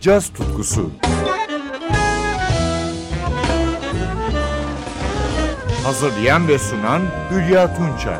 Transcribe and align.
caz 0.00 0.28
tutkusu. 0.28 0.90
Hazırlayan 5.84 6.48
ve 6.48 6.58
sunan 6.58 7.02
Hülya 7.30 7.76
Tunçay. 7.76 8.18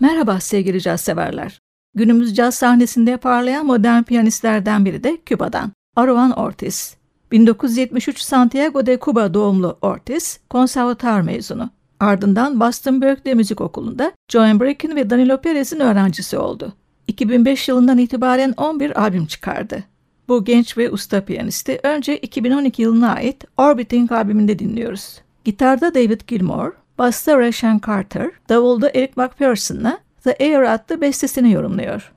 Merhaba 0.00 0.40
sevgili 0.40 0.80
caz 0.80 1.00
severler. 1.00 1.60
Günümüz 1.94 2.36
caz 2.36 2.54
sahnesinde 2.54 3.16
parlayan 3.16 3.66
modern 3.66 4.02
piyanistlerden 4.02 4.84
biri 4.84 5.04
de 5.04 5.16
Küba'dan. 5.26 5.72
Arovan 5.96 6.30
Ortiz. 6.30 6.96
1973 7.32 8.18
Santiago 8.18 8.86
de 8.86 8.98
Cuba 8.98 9.34
doğumlu 9.34 9.78
Ortiz, 9.82 10.40
konservatuar 10.50 11.20
mezunu. 11.20 11.70
Ardından 12.00 12.60
Boston 12.60 13.00
Berkeley 13.00 13.34
Müzik 13.34 13.60
Okulu'nda 13.60 14.12
Joan 14.28 14.60
Bracken 14.60 14.96
ve 14.96 15.10
Danilo 15.10 15.40
Perez'in 15.40 15.80
öğrencisi 15.80 16.38
oldu. 16.38 16.72
2005 17.06 17.68
yılından 17.68 17.98
itibaren 17.98 18.54
11 18.56 19.02
albüm 19.02 19.26
çıkardı. 19.26 19.84
Bu 20.28 20.44
genç 20.44 20.78
ve 20.78 20.90
usta 20.90 21.24
piyanisti 21.24 21.80
önce 21.82 22.16
2012 22.16 22.82
yılına 22.82 23.14
ait 23.14 23.44
Orbiting 23.56 24.12
albümünde 24.12 24.58
dinliyoruz. 24.58 25.20
Gitarda 25.44 25.94
David 25.94 26.20
Gilmour, 26.26 26.72
basta 26.98 27.38
Rashan 27.38 27.80
Carter, 27.86 28.30
davulda 28.48 28.90
Eric 28.94 29.12
McPherson'la 29.16 29.98
The 30.24 30.36
Air 30.40 30.74
adlı 30.74 31.00
bestesini 31.00 31.52
yorumluyor. 31.52 32.12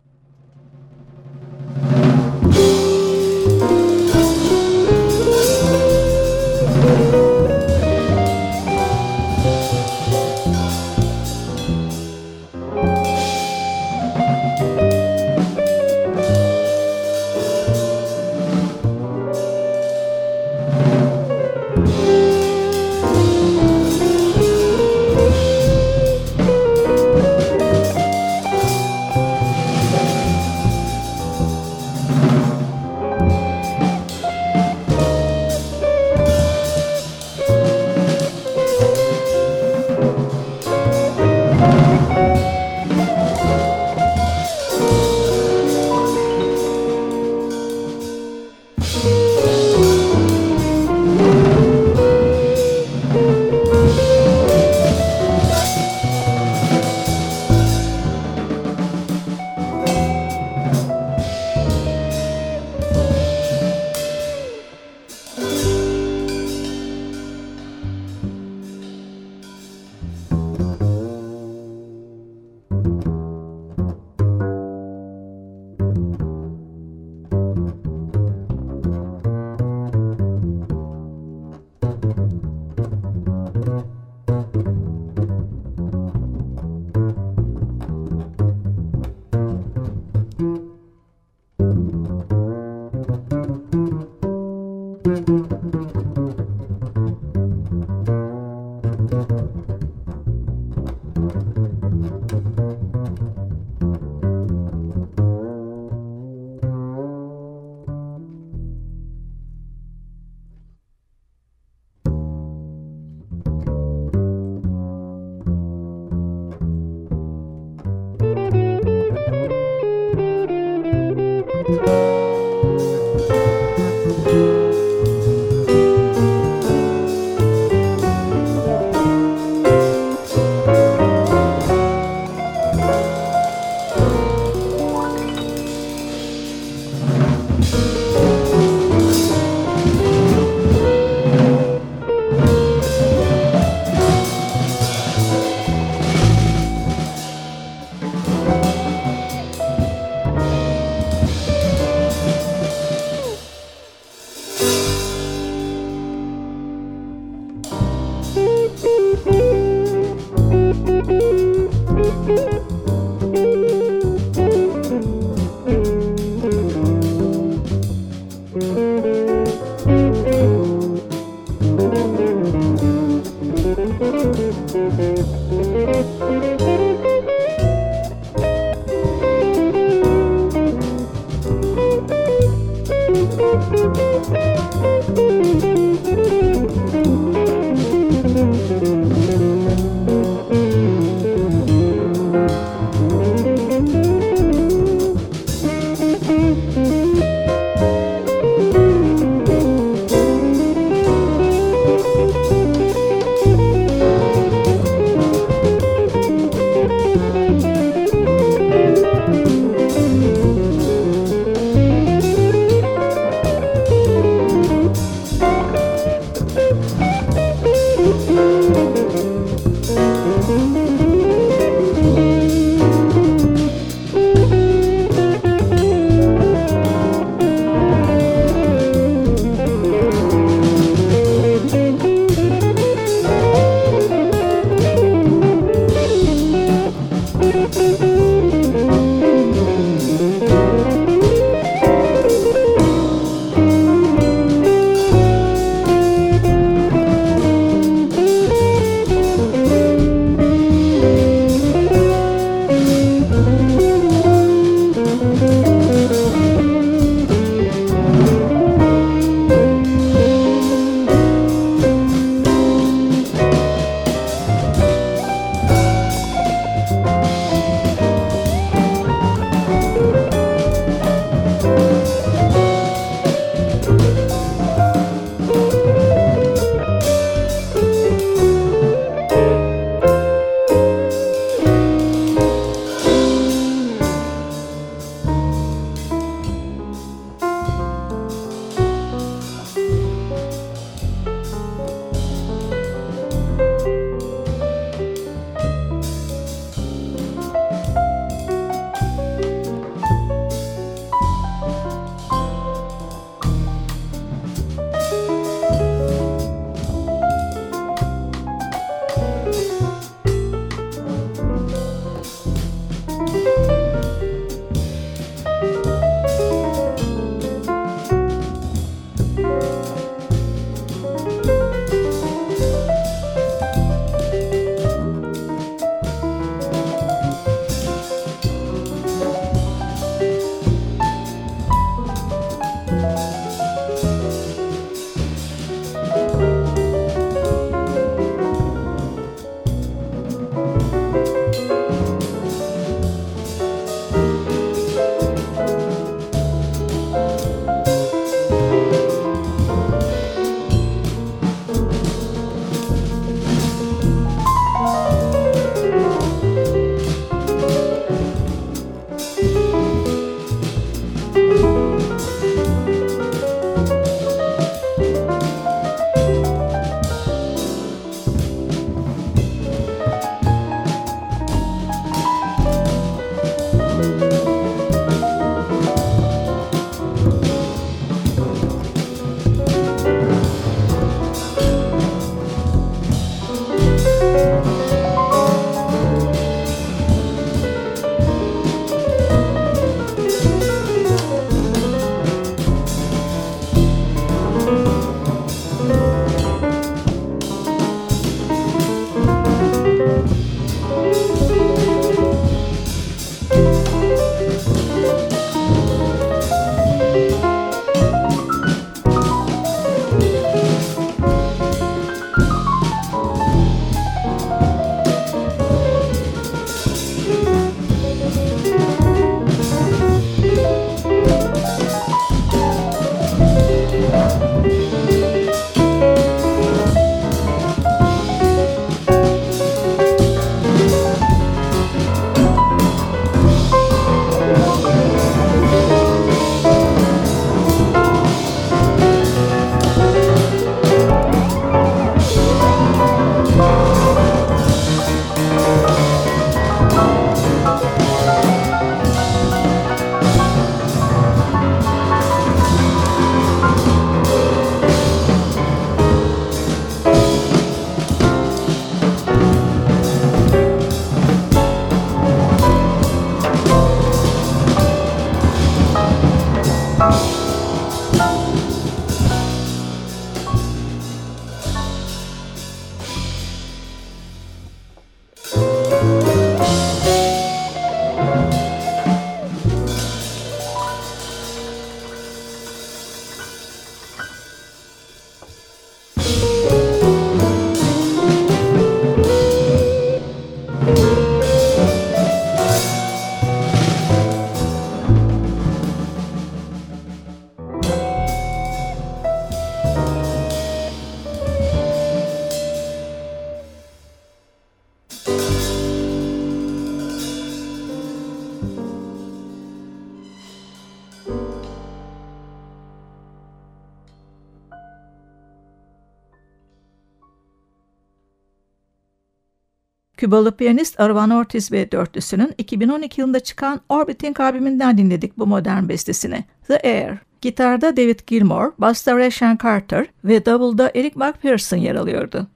Kübalı 520.23 520.51
piyanist 520.51 520.99
Arvan 520.99 521.29
Ortiz 521.29 521.71
ve 521.71 521.91
dörtlüsünün 521.91 522.53
2012 522.57 523.21
yılında 523.21 523.39
çıkan 523.39 523.81
Orbiting 523.89 524.39
albümünden 524.39 524.97
dinledik 524.97 525.37
bu 525.37 525.47
modern 525.47 525.89
bestesini. 525.89 526.45
The 526.67 526.79
Air. 526.79 527.17
Gitarda 527.41 527.97
David 527.97 528.19
Gilmour, 528.27 528.71
basta 528.77 529.17
Ray 529.17 529.29
Carter 529.63 530.05
ve 530.25 530.45
davulda 530.45 530.91
Eric 530.95 531.19
McPherson 531.19 531.77
yer 531.77 531.95
alıyordu. 531.95 532.47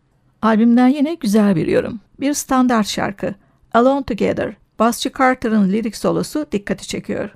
Albümden 0.42 0.88
yine 0.88 1.14
güzel 1.14 1.56
bir 1.56 1.68
yorum. 1.68 2.00
Bir 2.20 2.34
standart 2.34 2.88
şarkı. 2.88 3.36
Alone 3.74 4.04
Together. 4.04 4.54
Basçı 4.80 5.12
Carter'ın 5.18 5.70
lirik 5.70 5.98
solosu 5.98 6.46
dikkati 6.52 6.88
çekiyor. 6.88 7.30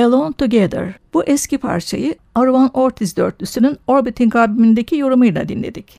Alone 0.00 0.32
Together. 0.32 0.94
Bu 1.14 1.24
eski 1.24 1.58
parçayı 1.58 2.14
Arvan 2.34 2.70
Ortiz 2.74 3.16
dörtlüsünün 3.16 3.78
Orbiting 3.86 4.36
albümündeki 4.36 4.96
yorumuyla 4.96 5.48
dinledik. 5.48 5.98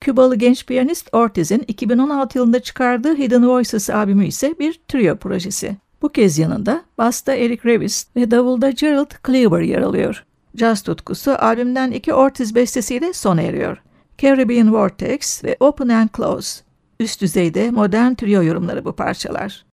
Kübalı 0.00 0.36
genç 0.36 0.66
piyanist 0.66 1.08
Ortiz'in 1.12 1.64
2016 1.68 2.38
yılında 2.38 2.60
çıkardığı 2.60 3.16
Hidden 3.16 3.48
Voices 3.48 3.90
albümü 3.90 4.26
ise 4.26 4.54
bir 4.58 4.80
trio 4.88 5.16
projesi. 5.16 5.76
Bu 6.02 6.08
kez 6.08 6.38
yanında 6.38 6.84
basta 6.98 7.34
Eric 7.34 7.62
Revis 7.64 8.06
ve 8.16 8.30
davulda 8.30 8.70
Gerald 8.70 9.10
Cleaver 9.26 9.60
yer 9.60 9.82
alıyor. 9.82 10.24
Jazz 10.54 10.82
tutkusu 10.82 11.30
albümden 11.38 11.90
iki 11.90 12.14
Ortiz 12.14 12.54
bestesiyle 12.54 13.12
sona 13.12 13.42
eriyor. 13.42 13.82
Caribbean 14.18 14.74
Vortex 14.74 15.44
ve 15.44 15.56
Open 15.60 15.88
and 15.88 16.08
Close. 16.16 16.62
Üst 17.00 17.20
düzeyde 17.20 17.70
modern 17.70 18.14
trio 18.14 18.42
yorumları 18.42 18.84
bu 18.84 18.92
parçalar. 18.92 19.69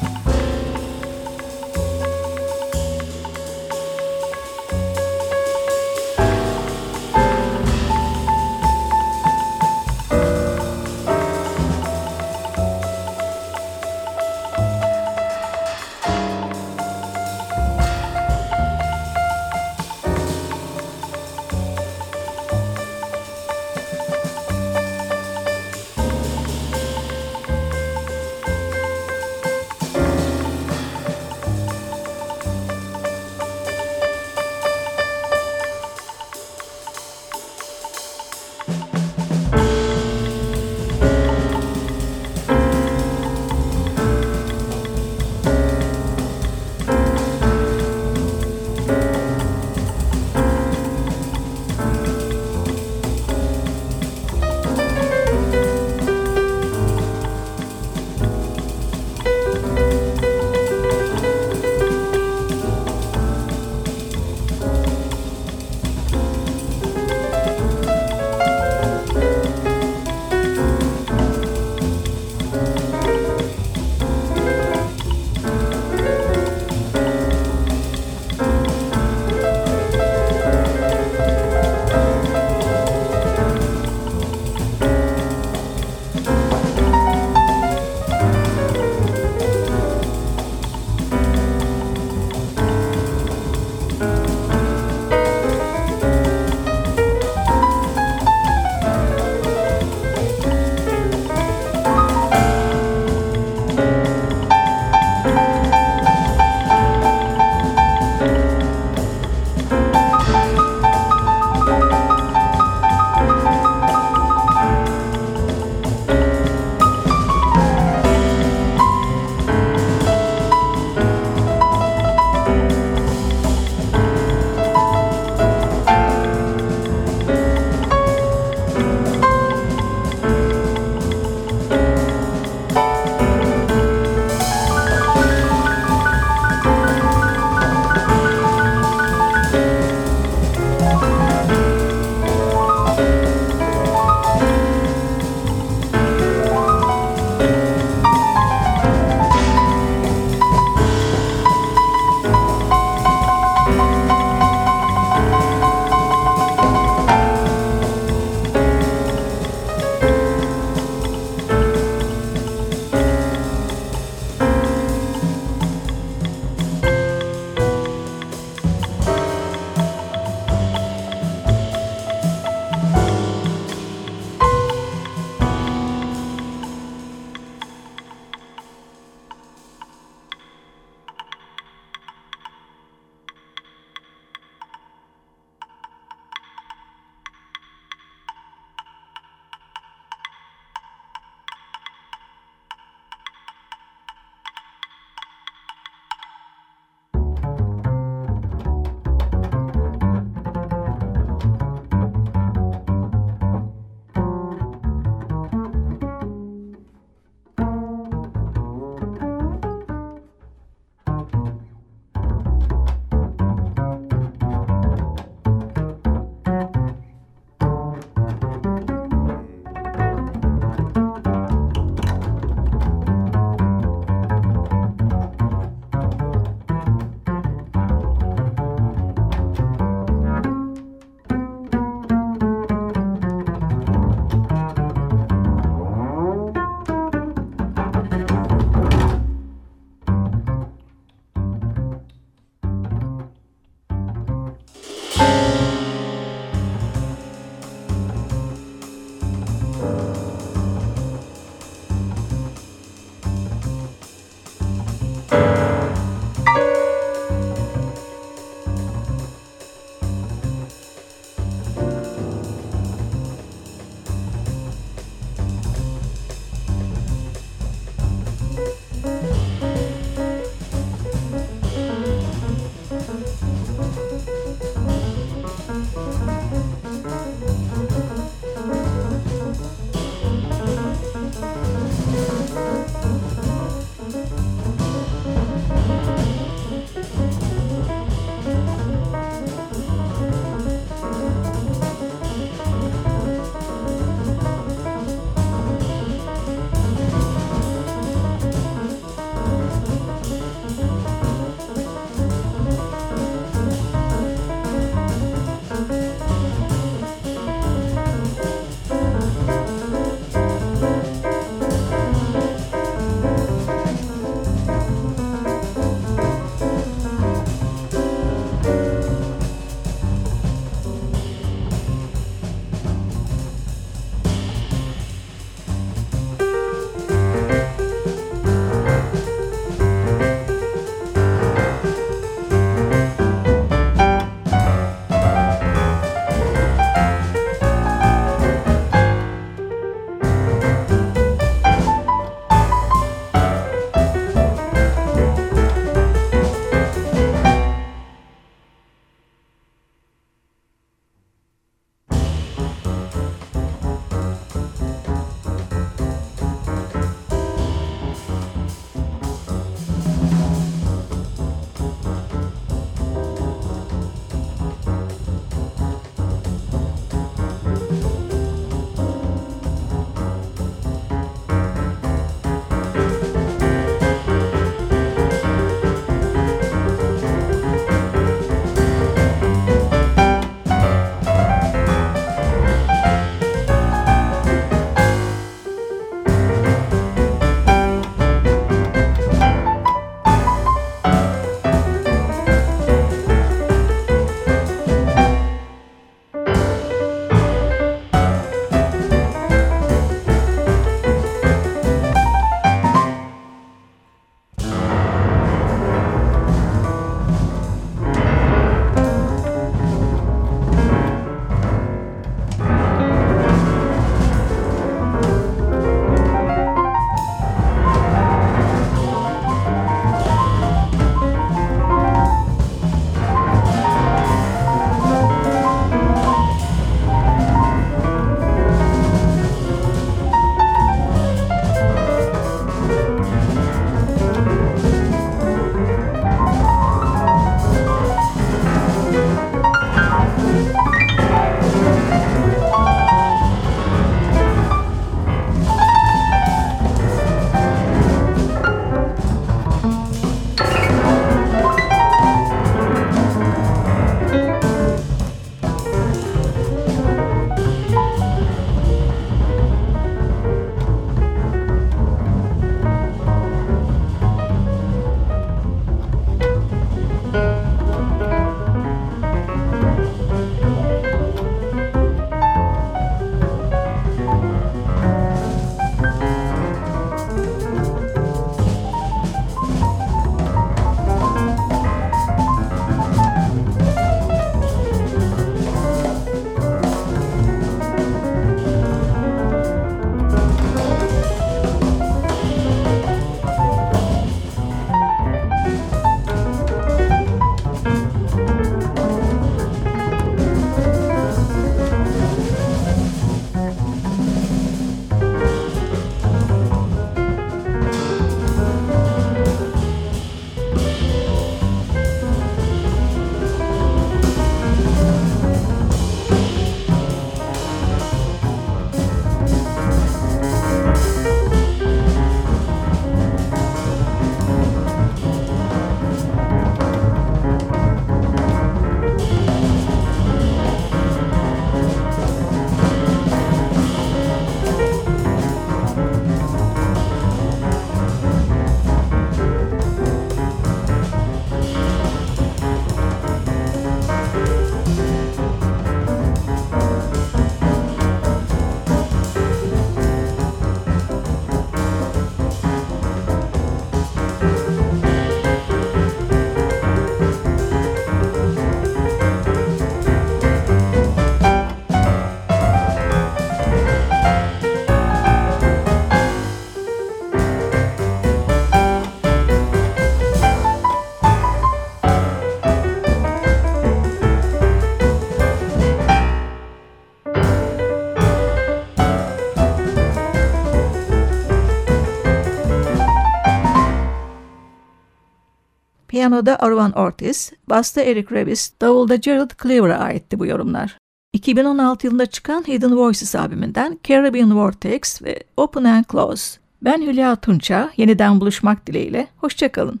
Piyanoda 586.20 586.56
Arvan 586.60 586.92
Ortiz, 586.92 587.52
basta 587.68 588.00
Eric 588.00 588.34
Revis, 588.34 588.72
davulda 588.80 589.16
Gerald 589.16 589.50
Cleaver'a 589.62 589.98
aitti 589.98 590.38
bu 590.38 590.46
yorumlar. 590.46 590.98
2016 591.32 592.06
yılında 592.06 592.26
çıkan 592.26 592.64
Hidden 592.68 592.96
Voices 592.96 593.34
albümünden 593.34 593.98
Caribbean 594.04 594.56
Vortex 594.56 595.22
ve 595.22 595.42
Open 595.56 595.84
and 595.84 596.04
Close. 596.12 596.58
Ben 596.82 597.02
Hülya 597.02 597.36
Tunça, 597.36 597.90
yeniden 597.96 598.40
buluşmak 598.40 598.86
dileğiyle, 598.86 599.28
hoşçakalın. 599.36 600.00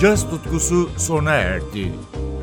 Caz 0.00 0.30
tutkusu 0.30 0.90
sona 0.96 1.32
erdi. 1.32 1.92